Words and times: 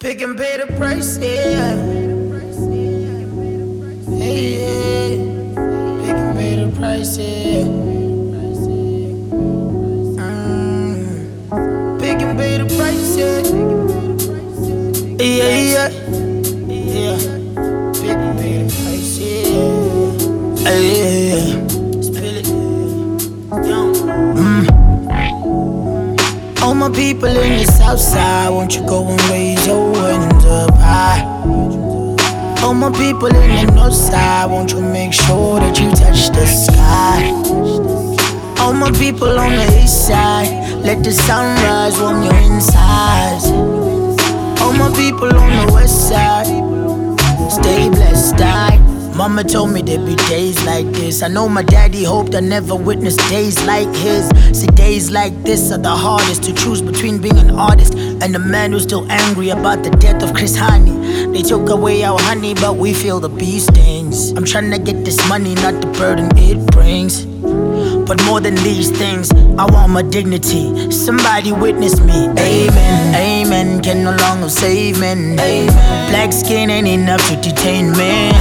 Pick 0.00 0.22
and 0.22 0.34
pay 0.34 0.56
the 0.56 0.66
price, 0.78 1.18
yeah. 1.18 1.76
Hey, 4.16 4.56
yeah. 4.56 5.18
Pick 6.00 6.16
and 6.16 6.34
pay 6.38 6.56
the 6.56 6.70
price, 6.74 7.18
yeah. 7.18 7.64
Mm. 10.16 12.00
Pick 12.00 12.22
and 12.22 12.38
pay 12.38 12.56
the 12.56 12.64
price, 12.78 13.14
yeah. 13.18 13.42
Yeah, 15.20 15.52
yeah. 15.74 15.90
Yeah. 16.96 17.18
Pick 17.92 18.16
and 18.16 18.40
yeah. 19.20 19.52
Yeah. 20.64 21.44
Mm. 24.40 24.64
All 26.62 26.74
my 26.74 26.88
people 26.88 27.28
in 27.28 27.58
the 27.58 27.66
south 27.66 28.00
side, 28.00 28.48
won't 28.48 28.74
you 28.74 28.82
go 28.86 29.06
and 29.06 29.20
raise 29.28 29.66
your? 29.66 29.89
All 32.70 32.76
my 32.76 32.92
people 32.92 33.26
in 33.26 33.66
the 33.66 33.72
north 33.72 33.92
side, 33.92 34.48
won't 34.48 34.70
you 34.70 34.80
make 34.80 35.12
sure 35.12 35.58
that 35.58 35.80
you 35.80 35.90
touch 35.90 36.28
the 36.28 36.46
sky? 36.46 37.32
All 38.62 38.72
my 38.72 38.92
people 38.92 39.40
on 39.40 39.56
the 39.56 39.82
east 39.82 40.06
side, 40.06 40.78
let 40.84 41.02
the 41.02 41.10
sunrise 41.10 41.98
warm 41.98 42.22
your 42.22 42.36
insides. 42.36 43.46
All 44.62 44.72
my 44.72 44.88
people 44.94 45.36
on 45.36 45.66
the 45.66 45.72
west 45.72 46.10
side, 46.10 46.46
stay 47.50 47.88
blessed, 47.88 48.36
die. 48.36 48.89
Mama 49.14 49.44
told 49.44 49.70
me 49.72 49.82
there'd 49.82 50.06
be 50.06 50.16
days 50.28 50.62
like 50.64 50.86
this. 50.92 51.22
I 51.22 51.28
know 51.28 51.48
my 51.48 51.62
daddy 51.62 52.04
hoped 52.04 52.34
I 52.34 52.40
never 52.40 52.74
witnessed 52.74 53.20
days 53.28 53.62
like 53.64 53.88
his. 53.96 54.28
See, 54.58 54.66
days 54.68 55.10
like 55.10 55.34
this 55.42 55.70
are 55.72 55.78
the 55.78 55.90
hardest 55.90 56.42
to 56.44 56.54
choose 56.54 56.80
between 56.80 57.20
being 57.20 57.38
an 57.38 57.50
artist 57.50 57.94
and 57.94 58.34
a 58.34 58.38
man 58.38 58.72
who's 58.72 58.84
still 58.84 59.10
angry 59.10 59.50
about 59.50 59.82
the 59.82 59.90
death 59.90 60.22
of 60.22 60.34
Chris 60.34 60.56
Hani. 60.56 61.32
They 61.32 61.42
took 61.42 61.68
away 61.68 62.02
our 62.04 62.18
honey, 62.20 62.54
but 62.54 62.76
we 62.76 62.94
feel 62.94 63.20
the 63.20 63.28
bee 63.28 63.60
stings. 63.60 64.30
I'm 64.32 64.44
trying 64.44 64.70
to 64.70 64.78
get 64.78 65.04
this 65.04 65.18
money, 65.28 65.54
not 65.56 65.80
the 65.80 65.88
burden 65.98 66.30
it 66.36 66.64
brings. 66.72 67.29
But 68.10 68.24
more 68.24 68.40
than 68.40 68.56
these 68.56 68.90
things, 68.90 69.30
I 69.56 69.64
want 69.70 69.92
my 69.92 70.02
dignity. 70.02 70.90
Somebody 70.90 71.52
witness 71.52 72.00
me. 72.00 72.26
Amen. 72.26 73.14
Amen. 73.14 73.80
Can 73.84 74.02
no 74.02 74.16
longer 74.16 74.48
save 74.48 74.98
men. 74.98 75.38
Amen. 75.38 76.10
Black 76.10 76.32
skin 76.32 76.70
ain't 76.70 76.88
enough 76.88 77.24
to 77.28 77.36
detain 77.36 77.92
me. 77.92 78.32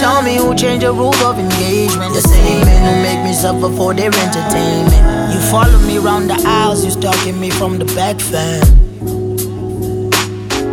Tell 0.00 0.22
me 0.22 0.36
who 0.36 0.54
changed 0.54 0.86
the 0.86 0.92
rules 0.94 1.20
of 1.20 1.38
engagement. 1.38 2.14
The 2.14 2.22
same 2.22 2.64
men 2.64 2.80
who 2.80 3.02
make 3.02 3.22
me 3.26 3.34
suffer 3.34 3.68
for 3.76 3.92
their 3.92 4.08
entertainment. 4.08 5.34
You 5.34 5.40
follow 5.50 5.78
me 5.80 5.98
around 5.98 6.28
the 6.28 6.42
aisles, 6.42 6.82
you 6.82 6.90
stalking 6.90 7.38
me 7.38 7.50
from 7.50 7.76
the 7.78 7.84
back, 7.84 8.18
fam. 8.18 8.64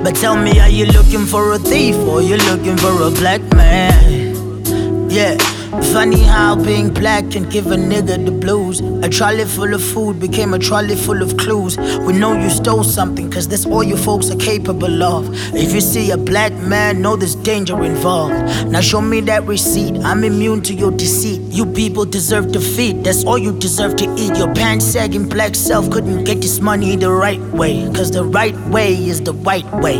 But 0.06 0.16
tell 0.16 0.38
me, 0.38 0.58
are 0.62 0.70
you 0.70 0.86
looking 0.86 1.26
for 1.26 1.52
a 1.52 1.60
thief 1.60 1.98
or 2.08 2.22
you 2.22 2.38
looking 2.38 2.78
for 2.78 2.94
a 3.04 3.12
black 3.12 3.42
man? 3.54 5.10
Yeah. 5.10 5.36
Funny 5.72 6.20
how 6.22 6.62
being 6.62 6.94
black 6.94 7.32
can 7.32 7.48
give 7.48 7.68
a 7.68 7.76
nigga 7.76 8.26
the 8.26 8.32
blues. 8.32 8.82
A 9.06 9.10
trolley 9.10 9.46
full 9.46 9.74
of 9.74 9.82
food 9.82 10.20
became 10.20 10.54
a 10.54 10.60
trolley 10.60 10.98
full 10.98 11.22
of 11.22 11.38
clues. 11.38 11.78
We 11.78 12.12
know 12.12 12.34
you 12.38 12.50
stole 12.50 12.84
something, 12.84 13.32
cause 13.32 13.48
that's 13.48 13.66
all 13.66 13.82
you 13.82 13.96
folks 13.96 14.30
are 14.30 14.36
capable 14.36 15.02
of. 15.02 15.30
If 15.56 15.74
you 15.74 15.80
see 15.80 16.12
a 16.12 16.18
black 16.18 16.52
man, 16.54 17.02
know 17.02 17.16
there's 17.16 17.36
danger 17.36 17.82
involved. 17.86 18.34
Now 18.68 18.82
show 18.82 19.00
me 19.00 19.22
that 19.22 19.46
receipt, 19.46 19.98
I'm 20.04 20.26
immune 20.26 20.62
to 20.64 20.74
your 20.74 20.92
deceit. 20.92 21.42
You 21.44 21.66
people 21.66 22.04
deserve 22.04 22.52
defeat, 22.52 23.04
that's 23.06 23.24
all 23.24 23.38
you 23.38 23.58
deserve 23.58 23.96
to 23.98 24.14
eat. 24.18 24.38
Your 24.38 24.54
pants 24.54 24.86
sagging 24.86 25.30
black 25.30 25.56
self 25.56 25.90
couldn't 25.90 26.26
get 26.26 26.42
this 26.42 26.60
money 26.60 26.98
the 26.98 27.10
right 27.10 27.42
way, 27.54 27.86
cause 27.96 28.12
the 28.12 28.26
right 28.26 28.58
way 28.68 28.94
is 28.94 29.22
the 29.22 29.34
right 29.34 29.66
way. 29.76 29.96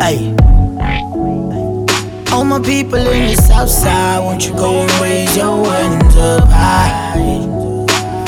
Ayy. 0.00 0.40
All 2.32 2.44
my 2.44 2.60
people 2.60 2.98
in 2.98 3.26
the 3.26 3.34
south 3.34 3.68
side, 3.68 4.20
won't 4.20 4.46
you 4.46 4.54
go 4.54 4.82
and 4.82 4.90
raise 5.00 5.36
your 5.36 5.66
hands 5.66 6.16
up 6.16 6.48
high? 6.48 7.18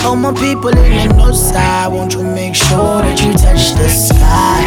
All 0.04 0.16
my 0.16 0.32
people 0.34 0.71
in 0.71 1.09
the 1.09 1.15
north 1.15 1.37
side, 1.37 1.87
won't 1.93 2.12
you 2.15 2.25
make 2.25 2.56
sure 2.56 3.00
that 3.03 3.21
you 3.22 3.32
touch 3.32 3.75
the 3.75 3.88
sky? 3.88 4.62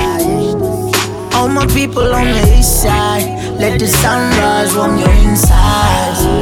All 1.37 1.49
my 1.49 1.67
people 1.67 2.15
on 2.15 2.25
the 2.25 2.57
east 2.57 2.81
side, 2.81 3.27
let 3.59 3.77
the 3.77 3.87
sunrise 3.87 4.73
warm 4.73 4.97
your 4.97 5.11
insides. 5.11 6.34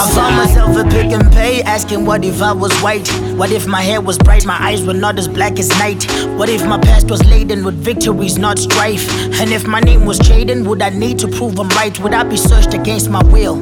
I 0.00 0.10
found 0.14 0.36
myself 0.36 0.76
a 0.76 0.84
pick 0.84 1.12
and 1.12 1.30
pay, 1.32 1.62
asking 1.62 2.06
what 2.06 2.24
if 2.24 2.40
I 2.40 2.52
was 2.52 2.72
white? 2.80 3.06
What 3.36 3.50
if 3.50 3.66
my 3.66 3.82
hair 3.82 4.00
was 4.00 4.18
bright, 4.18 4.46
my 4.46 4.56
eyes 4.60 4.84
were 4.84 4.94
not 4.94 5.18
as 5.18 5.28
black 5.28 5.58
as 5.58 5.68
night? 5.78 6.04
What 6.38 6.48
if 6.48 6.64
my 6.66 6.78
past 6.78 7.10
was 7.10 7.22
laden 7.28 7.64
with 7.64 7.74
victories, 7.74 8.38
not 8.38 8.58
strife? 8.58 9.06
And 9.40 9.50
if 9.50 9.66
my 9.66 9.80
name 9.80 10.06
was 10.06 10.18
Jaden, 10.18 10.66
would 10.66 10.80
I 10.82 10.90
need 10.90 11.18
to 11.20 11.28
prove 11.28 11.58
I'm 11.58 11.68
right? 11.70 11.98
Would 12.00 12.14
I 12.14 12.24
be 12.24 12.36
searched 12.36 12.74
against 12.74 13.10
my 13.10 13.22
will? 13.24 13.56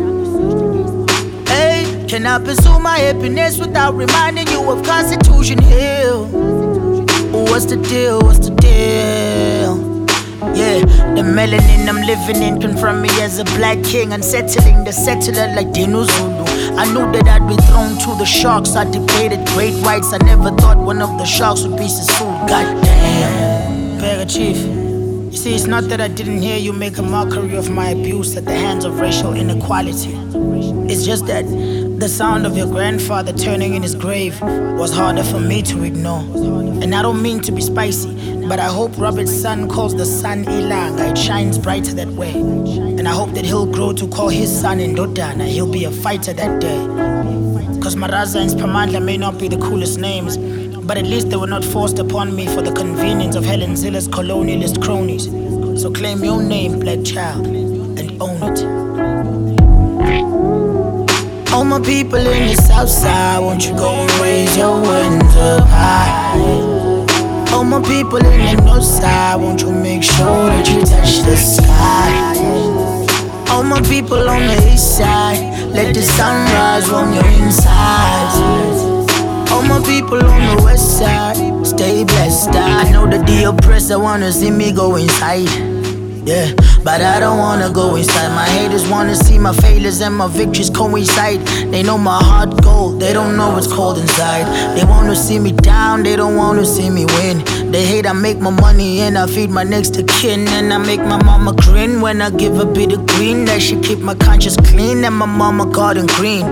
Hey, 1.47 2.07
can 2.09 2.27
I 2.27 2.39
pursue 2.39 2.79
my 2.79 2.99
happiness 2.99 3.59
without 3.59 3.95
reminding 3.95 4.49
you 4.49 4.71
of 4.71 4.85
Constitution 4.85 5.61
Hill? 5.61 6.27
What's 7.33 7.67
the 7.67 7.77
deal? 7.77 8.21
What's 8.21 8.49
the 8.49 8.55
deal? 8.55 9.90
Yeah, 10.41 10.81
the 11.15 11.23
melanin 11.23 11.87
I'm 11.87 12.01
living 12.01 12.43
in 12.43 12.61
confront 12.61 13.03
me 13.03 13.11
as 13.21 13.39
a 13.39 13.45
black 13.45 13.83
king, 13.85 14.13
unsettling 14.15 14.85
the 14.85 14.93
settler 14.93 15.55
like 15.55 15.69
Dinuzulu. 15.69 16.49
I 16.79 16.87
knew 16.87 17.13
that 17.13 17.29
I'd 17.29 17.47
be 17.47 17.57
thrown 17.67 17.99
to 17.99 18.19
the 18.19 18.25
sharks. 18.25 18.75
I 18.75 18.85
debated 18.91 19.47
great 19.49 19.75
whites. 19.85 20.15
I 20.15 20.19
never 20.19 20.51
thought 20.57 20.79
one 20.79 21.03
of 21.03 21.19
the 21.19 21.27
sharks 21.27 21.63
would 21.65 21.77
be 21.77 21.89
so 21.89 22.05
Sassoon. 22.05 22.47
Goddamn, 22.47 24.01
Pega 24.01 24.25
Chief. 24.29 24.57
You 24.57 25.37
see, 25.37 25.55
it's 25.55 25.67
not 25.67 25.85
that 25.85 26.01
I 26.01 26.09
didn't 26.09 26.41
hear 26.41 26.57
you 26.57 26.73
make 26.73 26.97
a 26.97 27.03
mockery 27.03 27.57
of 27.57 27.69
my 27.69 27.91
abuse 27.91 28.35
at 28.37 28.47
the 28.47 28.57
hands 28.57 28.87
of 28.87 28.99
racial 28.99 29.35
inequality. 29.35 30.15
It's 30.91 31.05
just 31.05 31.27
that 31.27 31.45
the 32.01 32.09
sound 32.09 32.47
of 32.47 32.57
your 32.57 32.67
grandfather 32.67 33.31
turning 33.31 33.75
in 33.75 33.83
his 33.83 33.95
grave 33.95 34.41
was 34.41 34.91
harder 34.91 35.23
for 35.23 35.39
me 35.39 35.61
to 35.61 35.83
ignore. 35.83 36.21
And 36.83 36.95
I 36.95 37.03
don't 37.03 37.21
mean 37.21 37.41
to 37.41 37.53
be 37.53 37.61
spicy, 37.61 38.47
but 38.49 38.59
I 38.59 38.69
hope 38.69 38.97
Robert's 38.97 39.39
son 39.39 39.69
calls 39.69 39.95
the 39.95 40.07
sun 40.07 40.47
Ilanga. 40.47 41.11
It 41.11 41.19
shines 41.19 41.59
brighter 41.59 41.93
that 41.93 42.09
way. 42.09 42.33
And 42.33 43.07
I 43.07 43.13
hope 43.13 43.33
that 43.33 43.45
he'll 43.45 43.71
grow 43.71 43.93
to 43.93 44.09
call 44.09 44.31
his 44.31 44.51
son 44.51 44.79
Indodana. 44.79 45.47
He'll 45.47 45.71
be 45.71 45.85
a 45.85 45.91
fighter 45.91 46.33
that 46.33 46.59
day. 46.59 46.79
Cause 47.83 47.97
Maraza 47.97 48.41
and 48.41 48.51
Spamandla 48.51 49.05
may 49.05 49.19
not 49.19 49.39
be 49.39 49.49
the 49.49 49.59
coolest 49.59 49.99
names, 49.99 50.39
but 50.39 50.97
at 50.97 51.05
least 51.05 51.29
they 51.29 51.37
were 51.37 51.47
not 51.47 51.63
forced 51.67 51.99
upon 51.99 52.35
me 52.35 52.47
for 52.47 52.63
the 52.63 52.73
convenience 52.73 53.37
of 53.37 53.45
Helen 53.45 53.77
Zille's 53.77 54.09
colonialist 54.09 54.83
cronies. 54.83 55.27
So 55.83 55.93
claim 55.93 56.25
your 56.25 56.43
name, 56.43 56.81
black 56.81 57.05
child, 57.05 57.47
and 57.47 58.23
own 58.23 58.43
it. 58.43 59.00
All 61.53 61.65
my 61.65 61.81
people 61.81 62.19
in 62.19 62.47
the 62.47 62.55
south 62.55 62.89
side, 62.89 63.41
won't 63.41 63.67
you 63.67 63.75
go 63.75 63.91
and 63.91 64.21
raise 64.21 64.57
your 64.57 64.85
hands 64.85 65.35
up 65.37 65.67
high? 65.67 66.31
All 67.53 67.65
my 67.65 67.83
people 67.83 68.19
in 68.19 68.57
the 68.57 68.63
north 68.63 68.85
side, 68.85 69.35
won't 69.35 69.61
you 69.61 69.73
make 69.73 70.05
sure 70.05 70.47
that 70.47 70.69
you 70.69 70.81
touch 70.83 71.19
the 71.27 71.37
sky? 71.37 72.31
All 73.51 73.65
my 73.65 73.81
people 73.83 74.31
on 74.31 74.47
the 74.47 74.73
east 74.73 74.97
side, 74.97 75.43
let 75.75 75.93
the 75.93 76.03
sun 76.03 76.47
sunrise 76.47 76.89
warm 76.91 77.13
your 77.13 77.27
insides. 77.27 78.37
All 79.51 79.63
my 79.63 79.83
people 79.85 80.25
on 80.25 80.57
the 80.57 80.63
west 80.63 80.99
side, 80.99 81.67
stay 81.67 82.05
blessed. 82.05 82.55
I 82.55 82.93
know 82.93 83.11
that 83.11 83.27
the 83.27 83.49
oppressor 83.51 83.99
wanna 83.99 84.31
see 84.31 84.53
me 84.53 84.73
go 84.73 84.95
inside. 84.95 85.51
Yeah, 86.25 86.53
but 86.85 87.01
I 87.01 87.21
don't 87.21 87.39
wanna 87.39 87.71
go 87.71 87.97
inside. 87.97 88.29
My 88.35 88.45
haters 88.45 88.89
wanna 88.89 89.15
see 89.15 89.39
my 89.39 89.53
failures 89.55 90.01
and 90.01 90.17
my 90.17 90.29
victories 90.29 90.71
coincide. 90.71 91.41
They 91.73 91.83
know 91.83 91.99
my 91.99 92.19
heart 92.23 92.63
gold, 92.63 93.01
they 93.01 93.13
don't 93.13 93.37
know 93.37 93.51
what's 93.51 93.67
cold 93.67 93.99
inside. 93.99 94.47
They 94.77 94.85
wanna 94.85 95.15
see 95.15 95.39
me 95.39 95.53
down, 95.53 96.03
they 96.03 96.17
don't 96.17 96.37
wanna 96.37 96.65
see 96.65 96.91
me 96.91 97.05
win. 97.05 97.45
They 97.71 97.85
hate 97.85 98.07
I 98.07 98.13
make 98.13 98.39
my 98.39 98.51
money 98.51 99.01
and 99.01 99.17
I 99.17 99.27
feed 99.27 99.51
my 99.51 99.63
next 99.63 99.97
of 99.99 100.07
kin. 100.07 100.49
And 100.49 100.73
I 100.73 100.79
make 100.79 101.01
my 101.01 101.23
mama 101.23 101.53
grin 101.55 102.01
when 102.01 102.21
I 102.21 102.31
give 102.31 102.59
a 102.59 102.67
bit 102.67 102.93
of 102.93 103.07
green. 103.07 103.45
That 103.45 103.61
should 103.63 103.83
keep 103.83 103.99
my 104.01 104.15
conscience 104.15 104.57
clean 104.57 105.05
and 105.05 105.15
my 105.15 105.27
mama 105.27 105.67
garden 105.67 106.07
green. 106.07 106.47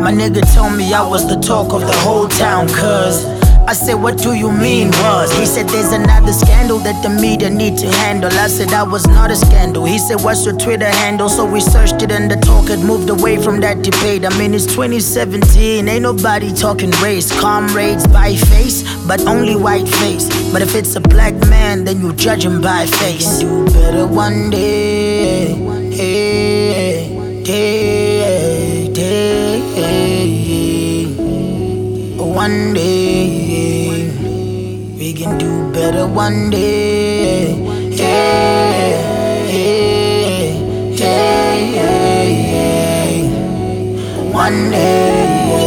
My 0.00 0.12
nigga 0.12 0.42
told 0.54 0.76
me 0.76 0.92
I 0.92 1.06
was 1.06 1.26
the 1.28 1.36
talk 1.36 1.72
of 1.72 1.80
the 1.80 1.96
whole 2.04 2.28
town, 2.28 2.68
cuz. 2.68 3.43
I 3.66 3.72
said, 3.72 3.94
what 3.94 4.18
do 4.18 4.34
you 4.34 4.52
mean 4.52 4.88
was? 4.88 5.32
He 5.38 5.46
said, 5.46 5.66
there's 5.68 5.92
another 5.92 6.34
scandal 6.34 6.78
that 6.80 7.02
the 7.02 7.08
media 7.08 7.48
need 7.48 7.78
to 7.78 7.86
handle. 7.86 8.30
I 8.30 8.46
said, 8.46 8.68
that 8.68 8.86
was 8.86 9.06
not 9.06 9.30
a 9.30 9.36
scandal. 9.36 9.86
He 9.86 9.98
said, 9.98 10.20
what's 10.22 10.44
your 10.44 10.54
Twitter 10.54 10.90
handle? 10.90 11.30
So 11.30 11.46
we 11.50 11.60
searched 11.60 12.02
it 12.02 12.12
and 12.12 12.30
the 12.30 12.36
talk 12.36 12.68
had 12.68 12.80
moved 12.80 13.08
away 13.08 13.42
from 13.42 13.60
that 13.60 13.82
debate. 13.82 14.26
I 14.26 14.38
mean, 14.38 14.52
it's 14.52 14.66
2017, 14.66 15.88
ain't 15.88 16.02
nobody 16.02 16.52
talking 16.52 16.90
race. 17.02 17.32
Comrades 17.40 18.06
by 18.06 18.36
face, 18.36 18.84
but 19.06 19.22
only 19.26 19.56
white 19.56 19.88
face. 19.88 20.28
But 20.52 20.60
if 20.60 20.74
it's 20.74 20.94
a 20.96 21.00
black 21.00 21.34
man, 21.48 21.84
then 21.84 22.02
you 22.02 22.12
judge 22.12 22.44
him 22.44 22.60
by 22.60 22.84
face. 22.84 23.38
Do 23.38 23.64
better 23.64 24.06
one 24.06 24.50
day. 24.50 25.54
Hey, 25.90 26.33
we 35.04 35.12
can 35.12 35.36
do 35.36 35.70
better 35.70 36.06
one 36.06 36.48
day. 36.48 37.52
Yeah. 37.90 38.24
One 44.32 44.70
day. 44.70 45.63